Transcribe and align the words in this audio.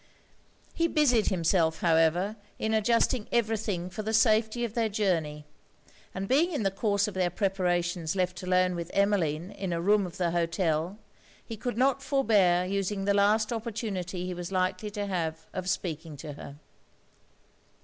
He 0.73 0.87
busied 0.87 1.27
himself, 1.27 1.81
however, 1.81 2.35
in 2.57 2.73
adjusting 2.73 3.27
every 3.31 3.55
thing 3.55 3.87
for 3.87 4.01
the 4.01 4.15
safety 4.15 4.65
of 4.65 4.73
their 4.73 4.89
journey; 4.89 5.45
and 6.15 6.27
being 6.27 6.51
in 6.53 6.63
the 6.63 6.71
course 6.71 7.07
of 7.07 7.13
their 7.13 7.29
preparations 7.29 8.15
left 8.15 8.41
alone 8.41 8.73
with 8.73 8.89
Emmeline 8.95 9.51
in 9.51 9.71
a 9.71 9.79
room 9.79 10.07
of 10.07 10.17
the 10.17 10.31
hotel, 10.31 10.97
he 11.45 11.55
could 11.55 11.77
not 11.77 12.01
forbear 12.01 12.65
using 12.65 13.05
the 13.05 13.13
last 13.13 13.53
opportunity 13.53 14.25
he 14.25 14.33
was 14.33 14.51
likely 14.51 14.89
to 14.89 15.05
have 15.05 15.45
of 15.53 15.69
speaking 15.69 16.17
to 16.17 16.33
her. 16.33 16.55